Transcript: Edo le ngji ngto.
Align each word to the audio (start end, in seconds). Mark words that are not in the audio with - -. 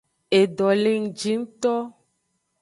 Edo 0.39 0.67
le 0.83 0.91
ngji 1.03 1.33
ngto. 1.41 1.73